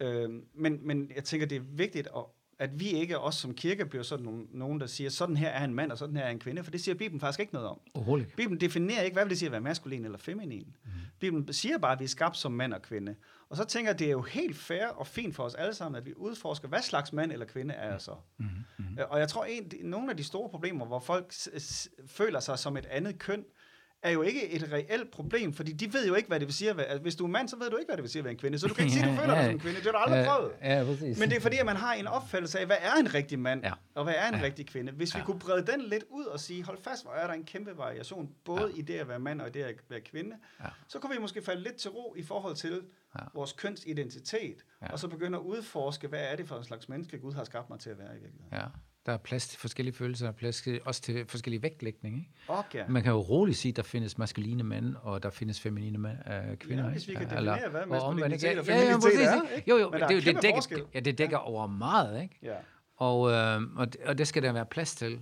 Ja. 0.00 0.06
Øh, 0.06 0.30
men, 0.54 0.86
men 0.86 1.12
jeg 1.16 1.24
tænker, 1.24 1.46
det 1.46 1.56
er 1.56 1.60
vigtigt, 1.60 2.08
at, 2.16 2.24
at 2.60 2.80
vi 2.80 2.88
ikke 2.88 3.18
også 3.18 3.40
som 3.40 3.54
kirke 3.54 3.86
bliver 3.86 4.02
sådan 4.02 4.24
nogen, 4.24 4.46
nogen, 4.52 4.80
der 4.80 4.86
siger, 4.86 5.10
sådan 5.10 5.36
her 5.36 5.48
er 5.48 5.64
en 5.64 5.74
mand, 5.74 5.92
og 5.92 5.98
sådan 5.98 6.16
her 6.16 6.22
er 6.22 6.30
en 6.30 6.38
kvinde, 6.38 6.64
for 6.64 6.70
det 6.70 6.80
siger 6.80 6.94
Bibelen 6.94 7.20
faktisk 7.20 7.40
ikke 7.40 7.52
noget 7.52 7.68
om. 7.68 7.80
Oh, 7.94 8.22
Bibelen 8.36 8.60
definerer 8.60 9.02
ikke, 9.02 9.14
hvad 9.14 9.24
vil 9.24 9.30
det 9.30 9.38
sige 9.38 9.46
at 9.46 9.52
være 9.52 9.60
maskulin 9.60 10.04
eller 10.04 10.18
feminin. 10.18 10.76
Mm. 10.84 10.90
Bibelen 11.20 11.52
siger 11.52 11.78
bare, 11.78 11.92
at 11.92 11.98
vi 11.98 12.04
er 12.04 12.08
skabt 12.08 12.36
som 12.36 12.52
mand 12.52 12.74
og 12.74 12.82
kvinde. 12.82 13.14
Og 13.48 13.56
så 13.56 13.64
tænker 13.64 13.90
jeg, 13.90 13.98
det 13.98 14.06
er 14.06 14.10
jo 14.10 14.22
helt 14.22 14.56
fair 14.56 14.86
og 14.86 15.06
fint 15.06 15.36
for 15.36 15.42
os 15.44 15.54
alle 15.54 15.74
sammen, 15.74 15.98
at 15.98 16.06
vi 16.06 16.14
udforsker, 16.16 16.68
hvad 16.68 16.82
slags 16.82 17.12
mand 17.12 17.32
eller 17.32 17.46
kvinde 17.46 17.74
er 17.74 17.90
jeg 17.90 18.00
så. 18.00 18.14
Mm-hmm. 18.38 18.98
Og 19.08 19.18
jeg 19.18 19.28
tror, 19.28 19.44
en, 19.44 19.72
nogle 19.82 20.10
af 20.10 20.16
de 20.16 20.24
store 20.24 20.48
problemer, 20.48 20.86
hvor 20.86 21.00
folk 21.00 21.32
føler 22.06 22.40
sig 22.40 22.58
som 22.58 22.76
et 22.76 22.86
andet 22.86 23.18
køn, 23.18 23.44
er 24.02 24.10
jo 24.10 24.22
ikke 24.22 24.50
et 24.50 24.72
reelt 24.72 25.10
problem, 25.10 25.52
fordi 25.52 25.72
de 25.72 25.92
ved 25.92 26.06
jo 26.06 26.14
ikke, 26.14 26.28
hvad 26.28 26.40
det 26.40 26.46
vil 26.46 26.54
sige 26.54 26.70
at 26.70 26.76
være, 26.76 26.86
altså, 26.86 27.02
hvis 27.02 27.16
du 27.16 27.24
er 27.24 27.28
mand, 27.28 27.48
så 27.48 27.56
ved 27.56 27.70
du 27.70 27.76
ikke, 27.76 27.88
hvad 27.88 27.96
det 27.96 28.02
vil 28.02 28.10
sige 28.10 28.20
at 28.20 28.24
være 28.24 28.32
en 28.32 28.38
kvinde, 28.38 28.58
så 28.58 28.66
du 28.66 28.74
kan 28.74 28.84
ikke 28.84 28.94
sige, 28.94 29.06
at 29.06 29.16
du 29.16 29.20
føler 29.20 29.34
ja, 29.34 29.38
dig 29.38 29.46
som 29.46 29.54
en 29.54 29.60
kvinde, 29.60 29.76
det 29.76 29.84
har 29.84 29.92
du 29.92 29.98
aldrig 29.98 30.24
ja, 30.24 30.34
prøvet. 30.34 30.52
Ja, 30.62 30.84
præcis. 30.84 31.18
Men 31.18 31.28
det 31.28 31.36
er 31.36 31.40
fordi, 31.40 31.56
at 31.56 31.66
man 31.66 31.76
har 31.76 31.94
en 31.94 32.06
opfattelse 32.06 32.58
af, 32.58 32.66
hvad 32.66 32.76
er 32.80 32.94
en 33.00 33.14
rigtig 33.14 33.38
mand, 33.38 33.64
ja. 33.64 33.72
og 33.94 34.04
hvad 34.04 34.14
er 34.16 34.28
en 34.28 34.34
ja. 34.34 34.42
rigtig 34.42 34.66
kvinde. 34.66 34.92
Hvis 34.92 35.14
ja. 35.14 35.18
vi 35.18 35.24
kunne 35.24 35.38
brede 35.38 35.72
den 35.72 35.80
lidt 35.82 36.04
ud 36.10 36.24
og 36.24 36.40
sige, 36.40 36.64
hold 36.64 36.78
fast, 36.82 37.04
hvor 37.04 37.12
er 37.12 37.26
der 37.26 37.34
en 37.34 37.44
kæmpe 37.44 37.76
variation, 37.76 38.30
både 38.44 38.66
ja. 38.74 38.78
i 38.78 38.82
det 38.82 38.94
at 38.94 39.08
være 39.08 39.18
mand 39.18 39.40
og 39.40 39.48
i 39.48 39.50
det 39.50 39.62
at 39.62 39.74
være 39.88 40.00
kvinde, 40.00 40.36
ja. 40.60 40.66
så 40.88 40.98
kunne 40.98 41.14
vi 41.14 41.20
måske 41.20 41.42
falde 41.42 41.62
lidt 41.62 41.76
til 41.76 41.90
ro 41.90 42.14
i 42.16 42.22
forhold 42.22 42.56
til 42.56 42.82
ja. 43.18 43.24
vores 43.34 43.52
kønsidentitet, 43.52 44.64
ja. 44.82 44.92
og 44.92 44.98
så 44.98 45.08
begynde 45.08 45.38
at 45.38 45.42
udforske, 45.42 46.08
hvad 46.08 46.20
er 46.20 46.36
det 46.36 46.48
for 46.48 46.56
en 46.56 46.64
slags 46.64 46.88
menneske, 46.88 47.18
Gud 47.18 47.32
har 47.32 47.44
skabt 47.44 47.70
mig 47.70 47.80
til 47.80 47.90
at 47.90 47.98
være 47.98 48.16
i 48.16 48.20
virkeligheden. 48.20 48.52
Ja. 48.52 48.66
Der 49.06 49.12
er 49.12 49.16
plads 49.16 49.48
til 49.48 49.58
forskellige 49.58 49.94
følelser, 49.94 50.28
og 50.28 50.34
plads 50.34 50.62
til, 50.62 50.80
også 50.84 51.02
til 51.02 51.26
forskellige 51.26 51.62
vægtlægning. 51.62 52.16
Ikke? 52.16 52.30
Okay. 52.48 52.84
Man 52.88 53.02
kan 53.02 53.12
jo 53.12 53.20
roligt 53.20 53.58
sige, 53.58 53.72
at 53.72 53.76
der 53.76 53.82
findes 53.82 54.18
maskuline 54.18 54.62
mænd, 54.62 54.96
og 55.02 55.22
der 55.22 55.30
findes 55.30 55.60
feminine 55.60 55.98
mænd, 55.98 56.18
øh, 56.30 56.56
kvinder. 56.56 56.84
Ja, 56.84 56.90
hvis 56.90 57.08
vi 57.08 57.14
kan 57.14 57.30
definere, 57.30 57.68
hvad 57.70 57.86
maskulinitet 57.86 58.58
og 58.58 58.66
feminitet 58.66 59.14
ja, 59.14 59.20
ja, 59.20 59.36
er. 59.36 59.56
Ikke? 59.56 59.70
Jo, 59.70 59.76
jo, 59.76 59.90
men 59.90 60.00
det, 60.00 60.08
det, 60.08 60.24
det, 60.24 60.42
dækker, 60.42 60.86
ja, 60.94 61.00
det 61.00 61.18
dækker 61.18 61.36
ja. 61.36 61.48
over 61.48 61.66
meget. 61.66 62.22
Ikke? 62.22 62.38
Ja. 62.42 62.54
Og, 62.96 63.30
øh, 63.30 63.62
og, 63.76 63.92
det, 63.92 64.00
og 64.00 64.18
det 64.18 64.28
skal 64.28 64.42
der 64.42 64.52
være 64.52 64.66
plads 64.66 64.94
til. 64.94 65.20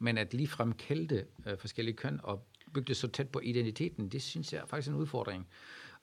Men 0.00 0.18
at 0.18 0.34
ligefrem 0.34 0.72
kælde 0.72 1.24
øh, 1.46 1.58
forskellige 1.58 1.96
køn 1.96 2.20
og 2.22 2.46
bygge 2.74 2.88
det 2.88 2.96
så 2.96 3.08
tæt 3.08 3.28
på 3.28 3.40
identiteten, 3.40 4.08
det 4.08 4.22
synes 4.22 4.52
jeg 4.52 4.60
er 4.60 4.66
faktisk 4.66 4.88
en 4.88 4.94
udfordring. 4.94 5.46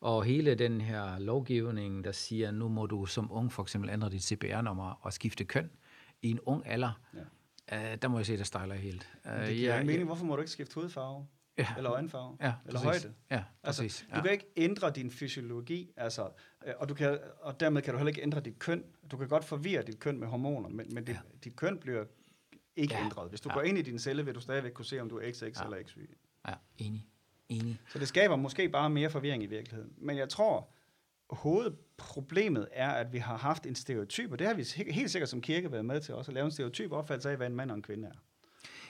Og 0.02 0.24
hele 0.24 0.56
den 0.56 0.82
her 0.82 1.20
lovgivning, 1.20 2.04
der 2.04 2.12
siger, 2.12 2.52
nu 2.52 2.68
må 2.68 2.86
du 2.86 3.06
som 3.06 3.32
ung 3.32 3.52
for 3.52 3.64
eksempel 3.64 3.90
ændre 3.90 4.10
dit 4.10 4.24
CPR-nummer 4.24 5.00
og 5.02 5.14
skifte 5.14 5.44
køn, 5.44 5.70
i 6.24 6.30
en 6.30 6.40
ung 6.40 6.68
alder, 6.68 7.02
ja. 7.72 7.92
uh, 7.94 7.98
der 8.02 8.08
må 8.08 8.18
jeg 8.18 8.26
se, 8.26 8.38
der 8.38 8.44
stejler 8.44 8.76
helt. 8.76 9.10
Uh, 9.26 9.32
det 9.32 9.56
giver 9.56 9.76
ja, 9.76 9.84
mening. 9.84 10.06
Hvorfor 10.06 10.26
må 10.26 10.36
du 10.36 10.42
ikke 10.42 10.52
skifte 10.52 10.76
hudfarve? 10.76 11.28
Ja. 11.58 11.68
Eller 11.78 11.92
øjenfarve? 11.92 12.38
Ja, 12.42 12.54
eller 12.66 12.80
præcis. 12.80 13.04
højde? 13.04 13.16
Ja, 13.32 13.44
altså, 13.64 13.82
præcis. 13.82 14.02
Altså, 14.02 14.16
du 14.16 14.22
kan 14.22 14.32
ikke 14.32 14.48
ændre 14.58 14.92
din 14.92 15.12
fysiologi, 15.12 15.92
altså, 15.98 16.30
øh, 16.68 16.74
og, 16.78 16.90
du 16.90 16.94
kan, 16.94 17.20
og 17.42 17.60
dermed 17.60 17.82
kan 17.82 17.94
du 17.94 17.98
heller 17.98 18.10
ikke 18.10 18.22
ændre 18.22 18.40
dit 18.40 18.60
køn. 18.60 18.84
Du 19.12 19.18
kan 19.18 19.28
godt 19.28 19.46
forvirre 19.46 19.82
dit 19.82 20.00
køn 20.00 20.20
med 20.20 20.28
hormoner, 20.28 20.70
men, 20.70 20.94
men 20.94 21.06
dit, 21.06 21.16
ja. 21.16 21.20
dit 21.44 21.56
køn 21.56 21.78
bliver 21.78 22.06
ikke 22.76 22.96
ja. 22.96 23.04
ændret. 23.04 23.30
Hvis 23.30 23.42
du 23.42 23.50
ja. 23.50 23.56
går 23.56 23.62
ind 23.62 23.78
i 23.78 23.82
din 23.82 24.00
celle, 24.00 24.26
vil 24.26 24.36
du 24.36 24.40
stadigvæk 24.40 24.72
kunne 24.72 24.86
se, 24.86 25.00
om 25.00 25.10
du 25.10 25.18
er 25.18 25.32
XX 25.32 25.44
ja. 25.44 25.64
eller 25.64 25.84
XY. 25.84 26.00
Ja, 26.48 26.54
enig. 26.78 27.08
enig. 27.50 27.80
Så 27.92 28.00
det 28.00 28.08
skaber 28.08 28.36
måske 28.36 28.70
bare 28.70 28.90
mere 28.90 29.10
forvirring 29.10 29.44
i 29.44 29.46
virkeligheden. 29.46 29.94
Men 29.98 30.18
jeg 30.18 30.30
tror, 30.30 30.73
hovedproblemet 31.36 32.68
er, 32.72 32.90
at 32.90 33.14
vi 33.14 33.18
har 33.18 33.38
haft 33.38 33.66
en 33.66 33.76
stereotyp, 33.76 34.32
og 34.32 34.40
det 34.40 34.48
har 34.48 34.54
vi 34.54 34.92
helt 34.92 35.12
sikkert 35.12 35.30
som 35.30 35.42
kirke 35.42 35.72
været 35.72 35.86
med 35.86 36.02
til 36.02 36.16
også, 36.16 36.32
at 36.32 36.36
lave 36.36 36.46
en 36.46 36.52
stereotyp 36.52 36.92
opfattelse 36.92 37.30
af, 37.30 37.38
hvad 37.38 37.48
en 37.48 37.56
mand 37.56 37.72
og 37.72 37.78
en 37.78 37.84
kvinde 37.84 38.08
er. 38.08 38.14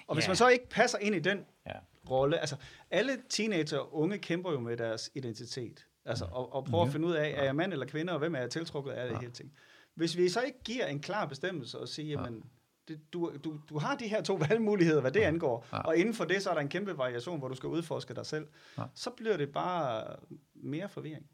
Og 0.08 0.16
hvis 0.16 0.24
yeah. 0.24 0.30
man 0.30 0.36
så 0.36 0.48
ikke 0.48 0.70
passer 0.70 0.98
ind 0.98 1.16
i 1.16 1.20
den 1.20 1.46
yeah. 1.68 1.82
rolle, 2.10 2.40
altså 2.40 2.56
alle 2.92 3.18
teenager 3.30 3.78
og 3.78 3.96
unge 3.96 4.18
kæmper 4.18 4.52
jo 4.52 4.60
med 4.60 4.78
deres 4.78 5.12
identitet, 5.16 5.88
altså 6.06 6.26
og, 6.26 6.54
og 6.54 6.66
prøver 6.66 6.84
mm. 6.84 6.90
at 6.90 6.92
finde 6.92 7.08
ud 7.08 7.14
af, 7.14 7.34
er 7.38 7.44
jeg 7.44 7.56
mand 7.56 7.74
eller 7.74 7.86
kvinde, 7.86 8.14
og 8.14 8.20
hvem 8.20 8.36
er 8.36 8.40
jeg 8.40 8.50
tiltrukket 8.50 8.92
af 8.92 9.08
det 9.08 9.16
ja. 9.16 9.20
hele 9.20 9.32
ting. 9.32 9.54
Hvis 9.96 10.18
vi 10.18 10.30
så 10.30 10.42
ikke 10.42 10.64
giver 10.64 10.86
en 10.86 11.00
klar 11.00 11.26
bestemmelse 11.26 11.80
og 11.80 11.88
siger, 11.88 12.10
jamen, 12.10 12.44
det, 12.88 13.14
du, 13.14 13.32
du, 13.44 13.60
du 13.70 13.78
har 13.80 13.96
de 13.96 14.08
her 14.08 14.22
to 14.22 14.36
valgmuligheder, 14.50 15.02
hvad 15.02 15.12
det 15.12 15.20
angår, 15.20 15.66
ja. 15.74 15.82
og 15.82 15.98
inden 15.98 16.14
for 16.14 16.26
det, 16.26 16.44
så 16.44 16.50
er 16.50 16.54
der 16.54 16.62
en 16.62 16.70
kæmpe 16.70 16.98
variation, 16.98 17.40
hvor 17.40 17.48
du 17.48 17.56
skal 17.56 17.70
udforske 17.70 18.14
dig 18.14 18.26
selv, 18.26 18.48
ja. 18.78 18.84
så 18.96 19.10
bliver 19.10 19.38
det 19.38 19.52
bare 19.52 20.16
mere 20.54 20.90
forvirring. 20.90 21.26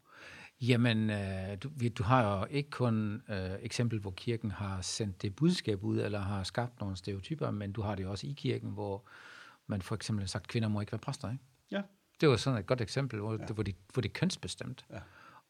Jamen, 0.62 1.10
øh, 1.10 1.56
du, 1.62 1.70
du 1.98 2.02
har 2.02 2.38
jo 2.38 2.46
ikke 2.50 2.70
kun 2.70 3.22
øh, 3.28 3.50
eksempel, 3.62 3.98
hvor 3.98 4.10
kirken 4.10 4.50
har 4.50 4.80
sendt 4.80 5.22
det 5.22 5.36
budskab 5.36 5.84
ud, 5.84 6.00
eller 6.00 6.18
har 6.18 6.42
skabt 6.42 6.80
nogle 6.80 6.96
stereotyper, 6.96 7.50
men 7.50 7.72
du 7.72 7.82
har 7.82 7.94
det 7.94 8.06
også 8.06 8.26
i 8.26 8.34
kirken, 8.36 8.70
hvor 8.70 9.04
man 9.66 9.82
for 9.82 9.94
eksempel 9.94 10.22
har 10.22 10.28
sagt, 10.28 10.44
at 10.44 10.48
kvinder 10.48 10.68
må 10.68 10.80
ikke 10.80 10.92
være 10.92 10.98
præster, 10.98 11.30
ikke? 11.30 11.44
Ja. 11.70 11.82
Det 12.20 12.28
var 12.28 12.36
sådan 12.36 12.58
et 12.58 12.66
godt 12.66 12.80
eksempel, 12.80 13.20
hvor, 13.20 13.32
ja. 13.32 13.38
det, 13.38 13.50
hvor, 13.50 13.62
de, 13.62 13.72
hvor 13.92 14.02
det 14.02 14.08
er 14.08 14.12
kønsbestemt. 14.12 14.86
Ja. 14.90 14.98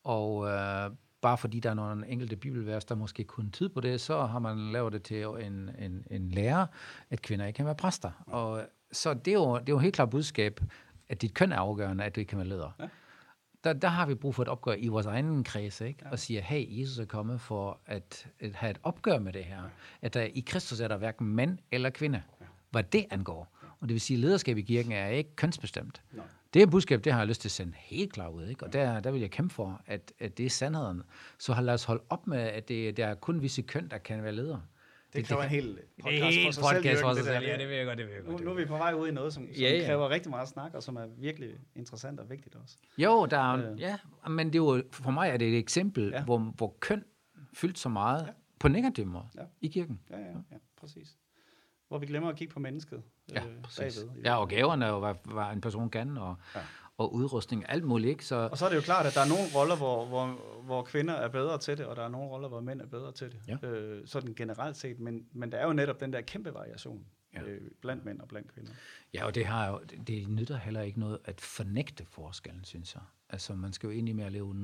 Og 0.04 0.46
øh, 0.48 0.90
bare 1.20 1.38
fordi 1.38 1.60
der 1.60 1.70
er 1.70 1.74
nogle 1.74 2.08
enkelte 2.08 2.36
bibelvers, 2.36 2.84
der 2.84 2.94
måske 2.94 3.24
kun 3.24 3.50
tid 3.50 3.68
på 3.68 3.80
det, 3.80 4.00
så 4.00 4.26
har 4.26 4.38
man 4.38 4.72
lavet 4.72 4.92
det 4.92 5.02
til 5.02 5.16
en, 5.16 5.70
en, 5.78 6.06
en 6.10 6.30
lærer, 6.30 6.66
at 7.10 7.22
kvinder 7.22 7.46
ikke 7.46 7.56
kan 7.56 7.66
være 7.66 7.74
præster. 7.74 8.10
Ja. 8.28 8.32
Og 8.32 8.66
så 8.92 9.14
det 9.14 9.28
er, 9.28 9.34
jo, 9.34 9.58
det 9.58 9.68
er 9.68 9.72
jo 9.72 9.78
helt 9.78 9.94
klart 9.94 10.10
budskab, 10.10 10.60
at 11.08 11.22
dit 11.22 11.34
køn 11.34 11.52
er 11.52 11.56
afgørende, 11.56 12.04
at 12.04 12.14
du 12.14 12.20
ikke 12.20 12.30
kan 12.30 12.38
være 12.38 12.48
leder. 12.48 12.70
Ja 12.78 12.88
der, 13.64 13.72
der 13.72 13.88
har 13.88 14.06
vi 14.06 14.14
brug 14.14 14.34
for 14.34 14.42
et 14.42 14.48
opgør 14.48 14.74
i 14.78 14.88
vores 14.88 15.06
egen 15.06 15.44
kreds, 15.44 15.80
ikke? 15.80 16.00
Ja. 16.04 16.10
Og 16.10 16.18
siger, 16.18 16.40
hey, 16.40 16.80
Jesus 16.80 16.98
er 16.98 17.04
kommet 17.04 17.40
for 17.40 17.80
at, 17.86 18.28
at 18.40 18.54
have 18.54 18.70
et 18.70 18.78
opgør 18.82 19.18
med 19.18 19.32
det 19.32 19.44
her. 19.44 19.62
Ja. 19.62 19.68
At 20.02 20.14
der, 20.14 20.22
i 20.22 20.40
Kristus 20.46 20.80
er 20.80 20.88
der 20.88 20.96
hverken 20.96 21.26
mand 21.26 21.58
eller 21.72 21.90
kvinde, 21.90 22.22
ja. 22.40 22.46
hvad 22.70 22.82
det 22.82 23.06
angår. 23.10 23.48
Og 23.80 23.88
det 23.88 23.94
vil 23.94 24.00
sige, 24.00 24.16
at 24.16 24.20
lederskab 24.20 24.58
i 24.58 24.62
kirken 24.62 24.92
er 24.92 25.08
ikke 25.08 25.36
kønsbestemt. 25.36 26.02
Nej. 26.12 26.24
Det 26.54 26.62
er 26.62 26.66
budskab, 26.66 27.04
det 27.04 27.12
har 27.12 27.20
jeg 27.20 27.28
lyst 27.28 27.40
til 27.40 27.48
at 27.48 27.52
sende 27.52 27.72
helt 27.76 28.12
klar 28.12 28.28
ud. 28.28 28.46
Ikke? 28.46 28.66
Og 28.66 28.72
der, 28.72 29.00
der 29.00 29.10
vil 29.10 29.20
jeg 29.20 29.30
kæmpe 29.30 29.54
for, 29.54 29.80
at, 29.86 30.12
at 30.18 30.38
det 30.38 30.46
er 30.46 30.50
sandheden. 30.50 31.02
Så 31.38 31.60
lad 31.60 31.74
os 31.74 31.84
holde 31.84 32.02
op 32.10 32.26
med, 32.26 32.38
at 32.38 32.68
det, 32.68 32.96
der 32.96 33.06
er 33.06 33.14
kun 33.14 33.42
visse 33.42 33.62
køn, 33.62 33.88
der 33.88 33.98
kan 33.98 34.22
være 34.22 34.32
ledere. 34.32 34.62
Det 35.12 35.24
kræver 35.24 35.42
en 35.42 35.48
hel 35.48 35.78
podcast 36.02 36.38
for 36.44 36.52
sig 36.52 36.62
podcast 36.62 36.82
selv. 36.82 36.98
For 36.98 37.14
sig 37.14 37.24
selv. 37.24 37.44
Ja, 37.44 37.58
det 37.58 37.68
vil 37.68 37.76
jeg 37.76 37.86
godt, 37.86 37.98
det 37.98 38.06
vil 38.06 38.14
jeg 38.14 38.24
godt. 38.24 38.40
Nu, 38.40 38.44
nu 38.44 38.50
er 38.50 38.54
vi 38.54 38.64
på 38.64 38.76
vej 38.76 38.92
ud 38.92 39.08
i 39.08 39.10
noget, 39.10 39.32
som, 39.32 39.42
som 39.42 39.62
ja, 39.62 39.76
ja. 39.76 39.86
kræver 39.86 40.10
rigtig 40.10 40.30
meget 40.30 40.48
snak, 40.48 40.74
og 40.74 40.82
som 40.82 40.96
er 40.96 41.06
virkelig 41.18 41.50
interessant 41.76 42.20
og 42.20 42.30
vigtigt 42.30 42.54
også. 42.54 42.76
Jo, 42.98 43.26
der 43.26 43.38
er, 43.38 43.72
øh. 43.72 43.80
ja, 43.80 43.98
men 44.28 44.46
det 44.46 44.54
er 44.54 44.58
jo, 44.58 44.82
for 44.90 45.10
mig 45.10 45.30
er 45.30 45.36
det 45.36 45.48
et 45.48 45.58
eksempel, 45.58 46.10
ja. 46.14 46.24
hvor, 46.24 46.38
hvor 46.38 46.76
køn 46.80 47.04
fyldt 47.54 47.78
så 47.78 47.88
meget 47.88 48.26
ja. 48.26 48.32
på 48.58 48.68
negativ 48.68 49.06
måde 49.06 49.24
ja. 49.36 49.42
i 49.60 49.68
kirken. 49.68 50.00
Ja, 50.10 50.18
ja, 50.18 50.24
ja, 50.26 50.56
præcis. 50.76 51.16
Hvor 51.88 51.98
vi 51.98 52.06
glemmer 52.06 52.28
at 52.28 52.36
kigge 52.36 52.54
på 52.54 52.60
mennesket. 52.60 53.02
Ja, 53.32 53.44
øh, 53.44 53.62
præcis. 53.62 53.98
Bagved, 53.98 54.22
ja, 54.24 54.36
og 54.40 54.48
gaverne 54.48 54.86
var, 54.86 55.16
var 55.24 55.50
en 55.50 55.60
person 55.60 55.90
kan, 55.90 56.18
og, 56.18 56.36
ja. 56.54 56.60
Og 57.00 57.14
udrustning, 57.14 57.64
alt 57.68 57.84
muligt. 57.84 58.10
Ikke? 58.10 58.24
Så, 58.24 58.48
Og 58.52 58.58
så 58.58 58.64
er 58.64 58.68
det 58.68 58.76
jo 58.76 58.80
klart, 58.82 59.06
at 59.06 59.14
der 59.14 59.20
er 59.20 59.28
nogle 59.28 59.44
roller, 59.54 59.76
hvor, 59.76 60.06
hvor, 60.06 60.26
hvor 60.64 60.82
kvinder 60.82 61.14
er 61.14 61.28
bedre 61.28 61.58
til 61.58 61.78
det, 61.78 61.86
og 61.86 61.96
der 61.96 62.02
er 62.04 62.08
nogle 62.08 62.28
roller, 62.30 62.48
hvor 62.48 62.60
mænd 62.60 62.80
er 62.80 62.86
bedre 62.86 63.12
til 63.12 63.32
det. 63.32 63.40
Ja. 63.62 63.68
Øh, 63.68 64.06
sådan 64.06 64.34
generelt 64.34 64.76
set. 64.76 65.00
Men, 65.00 65.26
men 65.32 65.52
der 65.52 65.58
er 65.58 65.66
jo 65.66 65.72
netop 65.72 66.00
den 66.00 66.12
der 66.12 66.20
kæmpe 66.20 66.54
variation 66.54 67.04
Ja. 67.34 67.42
øh, 67.42 67.60
blandt 67.80 68.04
mænd 68.04 68.20
og 68.20 68.28
blandt 68.28 68.54
kvinder. 68.54 68.72
Ja, 69.14 69.24
og 69.26 69.34
det, 69.34 69.46
har 69.46 69.68
jo, 69.68 69.80
det- 69.90 70.06
nytter 70.28 70.56
heller 70.56 70.80
ikke 70.80 71.00
noget 71.00 71.18
at 71.24 71.40
fornægte 71.40 72.04
forskellen, 72.08 72.64
synes 72.64 72.94
jeg. 72.94 73.02
Altså, 73.30 73.54
man 73.54 73.72
skal 73.72 73.86
jo 73.86 73.92
egentlig 73.92 74.14
at 74.26 74.32
leve 74.32 74.44
ud 74.44 74.54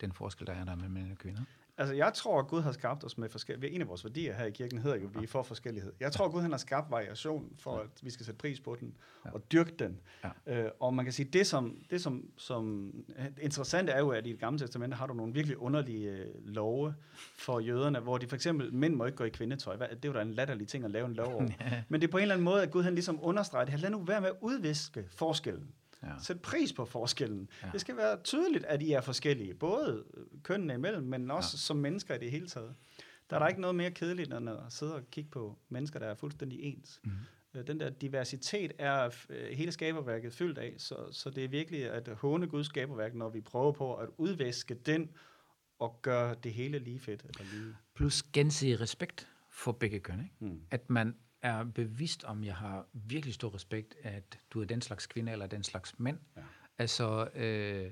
den 0.00 0.12
forskel, 0.12 0.46
der 0.46 0.52
er 0.52 0.64
der 0.64 0.74
mellem 0.74 0.92
mænd 0.92 1.10
og 1.12 1.18
kvinder. 1.18 1.42
Altså, 1.78 1.94
jeg 1.94 2.12
tror, 2.14 2.38
at 2.38 2.46
Gud 2.48 2.60
har 2.60 2.72
skabt 2.72 3.04
os 3.04 3.18
med 3.18 3.28
forskellige... 3.28 3.70
En 3.70 3.80
af 3.80 3.88
vores 3.88 4.04
værdier 4.04 4.34
her 4.34 4.44
i 4.44 4.50
kirken 4.50 4.78
hedder 4.78 4.96
jo, 4.96 5.06
at 5.08 5.18
vi 5.18 5.22
er 5.22 5.28
for 5.28 5.42
forskellighed. 5.42 5.92
Jeg 6.00 6.12
tror, 6.12 6.24
at 6.26 6.30
Gud 6.32 6.40
han 6.42 6.50
har 6.50 6.58
skabt 6.58 6.90
variation, 6.90 7.52
for 7.58 7.76
at 7.78 7.88
vi 8.02 8.10
skal 8.10 8.26
sætte 8.26 8.38
pris 8.38 8.60
på 8.60 8.76
den 8.80 8.94
og 9.24 9.52
dyrke 9.52 9.72
den. 9.78 10.00
Ja. 10.46 10.64
Øh, 10.64 10.70
og 10.80 10.94
man 10.94 11.04
kan 11.04 11.12
sige, 11.12 11.28
det 11.32 11.46
som, 11.46 11.76
det 11.90 12.02
som, 12.02 12.24
som 12.36 12.92
interessant 13.42 13.90
er 13.90 13.98
jo, 13.98 14.08
at 14.10 14.26
i 14.26 14.30
det 14.32 14.40
gamle 14.40 14.58
testamente 14.58 14.96
har 14.96 15.06
du 15.06 15.14
nogle 15.14 15.32
virkelig 15.34 15.58
underlige 15.58 16.10
øh, 16.10 16.26
love 16.44 16.94
for 17.38 17.60
jøderne, 17.60 18.00
hvor 18.00 18.18
de 18.18 18.26
for 18.26 18.36
eksempel, 18.36 18.74
mænd 18.74 18.94
må 18.94 19.04
ikke 19.04 19.16
gå 19.18 19.24
i 19.24 19.28
kvindetøj. 19.30 19.76
Hvad- 19.76 19.88
Det 19.88 20.04
er 20.04 20.08
jo 20.08 20.14
da 20.14 20.22
en 20.22 20.30
latterlig 20.34 20.68
ting 20.68 20.84
at 20.84 20.90
lave 20.90 21.06
en 21.06 21.14
lov 21.14 21.32
over. 21.34 21.48
Men 21.88 22.00
det 22.00 22.06
er 22.06 22.10
på 22.10 22.16
en 22.18 22.22
eller 22.22 22.34
anden 22.34 22.44
måde, 22.44 22.62
at 22.62 22.70
Gud 22.70 22.82
han 22.82 22.94
ligesom 22.94 23.18
understreger 23.22 23.64
det. 23.64 23.80
Lad 23.80 23.90
nu 23.90 24.04
være 24.04 24.20
med 24.20 24.28
at 24.28 24.36
udviske 24.40 25.04
forskellen. 25.10 25.68
Ja. 26.06 26.18
Sæt 26.22 26.40
pris 26.40 26.72
på 26.72 26.84
forskellen. 26.84 27.48
Ja. 27.62 27.68
Det 27.72 27.80
skal 27.80 27.96
være 27.96 28.22
tydeligt, 28.22 28.64
at 28.64 28.82
I 28.82 28.92
er 28.92 29.00
forskellige, 29.00 29.54
både 29.54 30.04
kønnene 30.42 30.74
imellem, 30.74 31.02
men 31.02 31.30
også 31.30 31.50
ja. 31.54 31.58
som 31.58 31.76
mennesker 31.76 32.14
i 32.14 32.18
det 32.18 32.30
hele 32.30 32.48
taget. 32.48 32.74
Der 33.30 33.36
er 33.36 33.40
der 33.40 33.48
ikke 33.48 33.60
noget 33.60 33.76
mere 33.76 33.90
kedeligt, 33.90 34.32
end 34.32 34.50
at 34.50 34.56
sidde 34.68 34.94
og 34.94 35.10
kigge 35.10 35.30
på 35.30 35.58
mennesker, 35.68 35.98
der 35.98 36.06
er 36.06 36.14
fuldstændig 36.14 36.58
ens. 36.62 37.00
Mm. 37.04 37.10
Den 37.66 37.80
der 37.80 37.90
diversitet 37.90 38.72
er 38.78 39.10
øh, 39.30 39.48
hele 39.52 39.72
skaberværket 39.72 40.32
fyldt 40.32 40.58
af, 40.58 40.74
så, 40.78 40.96
så 41.12 41.30
det 41.30 41.44
er 41.44 41.48
virkelig 41.48 41.90
at 41.90 42.08
håne 42.08 42.46
Guds 42.46 42.66
skaberværk, 42.66 43.14
når 43.14 43.28
vi 43.28 43.40
prøver 43.40 43.72
på 43.72 43.94
at 43.94 44.08
udvæske 44.16 44.74
den 44.74 45.10
og 45.78 45.98
gøre 46.02 46.34
det 46.42 46.52
hele 46.52 46.78
lige 46.78 47.00
fedt. 47.00 47.22
Eller 47.22 47.44
lige. 47.52 47.74
Plus 47.94 48.22
gensidig 48.22 48.80
respekt 48.80 49.28
for 49.50 49.72
begge 49.72 50.00
køn. 50.00 50.20
Ikke? 50.20 50.34
Mm. 50.54 50.60
At 50.70 50.90
man 50.90 51.16
er 51.42 51.64
bevidst 51.64 52.24
om, 52.24 52.44
jeg 52.44 52.54
har 52.54 52.86
virkelig 52.92 53.34
stor 53.34 53.54
respekt, 53.54 53.94
at 54.02 54.38
du 54.50 54.60
er 54.60 54.64
den 54.64 54.82
slags 54.82 55.06
kvinde 55.06 55.32
eller 55.32 55.46
den 55.46 55.62
slags 55.62 55.98
mand. 55.98 56.18
Ja. 56.36 56.42
Altså, 56.78 57.28
øh, 57.34 57.90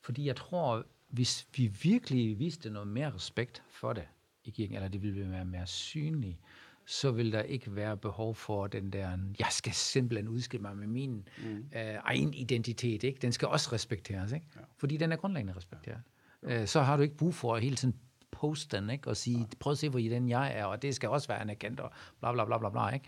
fordi 0.00 0.26
jeg 0.26 0.36
tror, 0.36 0.86
hvis 1.08 1.48
vi 1.56 1.66
virkelig 1.66 2.38
viste 2.38 2.70
noget 2.70 2.88
mere 2.88 3.14
respekt 3.14 3.62
for 3.70 3.92
det 3.92 4.04
i 4.44 4.50
kirken, 4.50 4.76
eller 4.76 4.88
det 4.88 5.02
ville 5.02 5.30
være 5.30 5.44
mere 5.44 5.66
synligt, 5.66 6.38
så 6.86 7.10
vil 7.10 7.32
der 7.32 7.42
ikke 7.42 7.76
være 7.76 7.96
behov 7.96 8.34
for 8.34 8.66
den 8.66 8.90
der, 8.90 9.18
jeg 9.38 9.48
skal 9.50 9.72
simpelthen 9.72 10.28
udskille 10.28 10.62
mig 10.62 10.76
med 10.76 10.86
min 10.86 11.28
mm. 11.38 11.56
øh, 11.76 11.94
egen 12.04 12.34
identitet. 12.34 13.04
Ikke? 13.04 13.18
Den 13.22 13.32
skal 13.32 13.48
også 13.48 13.72
respekteres, 13.72 14.32
ikke? 14.32 14.46
Ja. 14.56 14.60
fordi 14.76 14.96
den 14.96 15.12
er 15.12 15.16
grundlæggende 15.16 15.56
respekteret. 15.56 16.00
Øh, 16.42 16.66
så 16.66 16.80
har 16.80 16.96
du 16.96 17.02
ikke 17.02 17.16
brug 17.16 17.34
for 17.34 17.54
at 17.54 17.62
hele 17.62 17.76
tiden 17.76 17.94
poste 18.32 18.76
den, 18.76 18.90
ikke? 18.90 19.08
og 19.08 19.16
sige, 19.16 19.48
prøv 19.60 19.70
at 19.70 19.78
se, 19.78 19.88
hvor 19.88 19.98
i 19.98 20.08
den 20.08 20.28
jeg 20.28 20.52
er, 20.54 20.64
og 20.64 20.82
det 20.82 20.94
skal 20.94 21.08
også 21.08 21.28
være 21.28 21.40
anerkendt, 21.40 21.80
og 21.80 21.90
bla 22.20 22.32
bla 22.32 22.44
bla 22.44 22.58
bla 22.58 22.70
bla. 22.70 22.88
Ikke? 22.88 23.06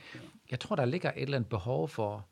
Jeg 0.50 0.60
tror, 0.60 0.76
der 0.76 0.84
ligger 0.84 1.10
et 1.10 1.22
eller 1.22 1.36
andet 1.36 1.50
behov 1.50 1.88
for, 1.88 2.26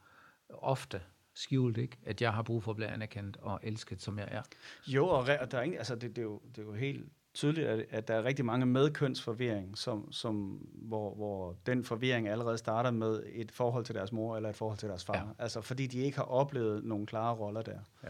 ofte 0.49 1.01
skjult, 1.35 1.79
ikke? 1.79 1.97
at 2.07 2.23
jeg 2.23 2.33
har 2.33 2.43
brug 2.43 2.63
for 2.63 2.71
at 2.71 2.77
blive 2.77 2.89
anerkendt 2.89 3.37
og 3.37 3.61
elsket, 3.63 4.03
som 4.03 4.19
jeg 4.19 4.29
er. 4.31 4.43
Jo, 4.87 5.09
og, 5.09 5.27
der 5.27 5.59
er 5.59 5.63
ikke, 5.63 5.79
altså 5.79 5.95
det, 5.95 6.17
det, 6.17 6.19
er 6.19 6.23
jo, 6.23 6.41
det 6.57 6.59
er 6.59 6.67
jo 6.67 6.73
helt 6.73 7.07
tydeligt, 7.35 7.67
at, 7.67 7.87
at 7.91 8.09
der 8.09 8.15
er 8.15 8.25
rigtig 8.25 8.45
mange 8.45 8.67
medkønsforvirring, 8.67 9.79
som, 9.79 10.13
som, 10.13 10.35
hvor, 10.75 11.15
hvor 11.15 11.57
den 11.67 11.85
forvirring 11.85 12.29
allerede 12.29 12.59
starter 12.59 12.91
med 12.91 13.23
et 13.33 13.53
forhold 13.53 13.85
til 13.85 13.95
deres 13.95 14.13
mor 14.13 14.37
eller 14.37 14.49
et 14.49 14.57
forhold 14.57 14.79
til 14.79 14.89
deres 14.89 15.05
far. 15.05 15.17
Ja. 15.17 15.23
Altså 15.45 15.61
fordi 15.61 15.87
de 15.87 15.99
ikke 15.99 16.17
har 16.17 16.25
oplevet 16.25 16.85
nogle 16.85 17.07
klare 17.07 17.35
roller 17.35 17.63
der. 17.63 17.79
Ja. 18.05 18.09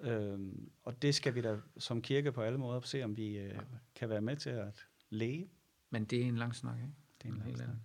Øhm, 0.00 0.70
og 0.82 1.02
det 1.02 1.14
skal 1.14 1.34
vi 1.34 1.40
da 1.40 1.56
som 1.78 2.02
kirke 2.02 2.32
på 2.32 2.42
alle 2.42 2.58
måder 2.58 2.80
se, 2.80 3.02
om 3.02 3.16
vi 3.16 3.38
øh, 3.38 3.58
kan 3.94 4.08
være 4.08 4.20
med 4.20 4.36
til 4.36 4.50
at 4.50 4.86
læge. 5.10 5.50
Men 5.90 6.04
det 6.04 6.22
er 6.22 6.26
en 6.26 6.36
lang 6.36 6.54
snak, 6.54 6.76
ikke? 6.76 6.94
Det 7.22 7.28
er 7.28 7.32
en 7.32 7.38
lang 7.38 7.56
snak. 7.56 7.68
anden. 7.68 7.82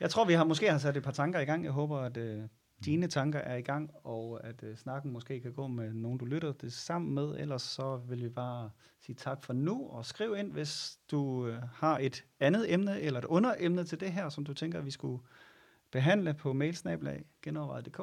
Jeg 0.00 0.10
tror, 0.10 0.24
vi 0.24 0.32
har 0.32 0.44
måske 0.44 0.70
har 0.70 0.78
sat 0.78 0.96
et 0.96 1.02
par 1.02 1.10
tanker 1.10 1.40
i 1.40 1.44
gang. 1.44 1.64
Jeg 1.64 1.72
håber, 1.72 1.98
at 1.98 2.16
øh, 2.16 2.42
dine 2.84 3.06
tanker 3.06 3.38
er 3.38 3.56
i 3.56 3.62
gang, 3.62 3.90
og 4.04 4.46
at 4.46 4.62
øh, 4.62 4.76
snakken 4.76 5.12
måske 5.12 5.40
kan 5.40 5.52
gå 5.52 5.66
med 5.66 5.92
nogen, 5.92 6.18
du 6.18 6.24
lytter 6.24 6.52
det 6.52 6.72
sammen 6.72 7.14
med. 7.14 7.36
Ellers 7.38 7.62
så 7.62 7.96
vil 7.96 8.22
vi 8.22 8.28
bare 8.28 8.70
sige 9.00 9.16
tak 9.16 9.44
for 9.44 9.52
nu, 9.52 9.88
og 9.88 10.06
skriv 10.06 10.36
ind, 10.36 10.52
hvis 10.52 10.98
du 11.10 11.46
øh, 11.46 11.62
har 11.74 11.98
et 11.98 12.24
andet 12.40 12.72
emne, 12.72 13.00
eller 13.00 13.18
et 13.18 13.24
underemne 13.24 13.84
til 13.84 14.00
det 14.00 14.12
her, 14.12 14.28
som 14.28 14.44
du 14.44 14.54
tænker, 14.54 14.80
vi 14.80 14.90
skulle 14.90 15.22
behandle 15.90 16.34
på 16.34 16.52
genovervejet.dk. 17.42 18.00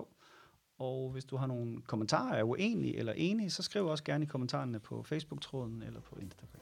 Og 0.82 1.10
hvis 1.12 1.26
du 1.26 1.38
har 1.38 1.48
nogle 1.48 1.82
kommentarer, 1.82 2.34
er 2.34 2.44
uenige 2.44 2.98
eller 2.98 3.14
enige, 3.14 3.50
så 3.50 3.64
skriv 3.64 3.86
også 3.86 4.04
gerne 4.04 4.24
i 4.24 4.28
kommentarerne 4.28 4.80
på 4.80 5.04
Facebook-tråden 5.04 5.82
eller 5.82 6.00
på 6.00 6.16
Instagram. 6.22 6.62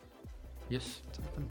Yes. 0.72 1.06
Tak 1.14 1.26
for 1.34 1.42
nu. 1.42 1.48